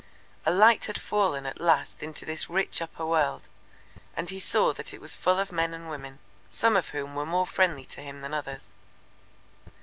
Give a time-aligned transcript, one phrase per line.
[0.47, 3.47] A light had fallen at last into this rich upper world,
[4.17, 6.17] and he saw that it was full of men and women,
[6.49, 8.69] some of whom were more friendly to him than others.